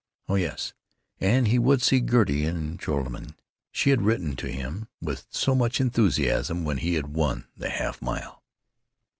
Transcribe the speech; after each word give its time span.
Oh 0.27 0.33
yes. 0.33 0.73
And 1.19 1.47
he 1.47 1.59
would 1.59 1.79
see 1.83 2.01
Gertie 2.01 2.43
in 2.43 2.79
Joralemon.... 2.79 3.35
She 3.71 3.91
had 3.91 4.01
written 4.01 4.35
to 4.37 4.47
him 4.51 4.87
with 4.99 5.27
so 5.29 5.53
much 5.53 5.79
enthusiasm 5.79 6.63
when 6.63 6.77
he 6.77 6.95
had 6.95 7.13
won 7.13 7.45
the 7.55 7.69
half 7.69 8.01
mile. 8.01 8.41